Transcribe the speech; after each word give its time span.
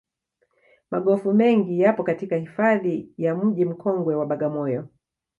magofu 0.91 1.33
mengi 1.33 1.79
yapo 1.79 2.03
katika 2.03 2.35
hifadhi 2.35 3.13
ya 3.17 3.35
mji 3.35 3.65
mkongwe 3.65 4.15
wa 4.15 4.25
bagamoyo 4.25 4.87